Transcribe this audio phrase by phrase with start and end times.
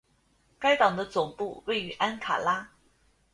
[0.57, 2.71] 该党的总部位于安卡拉。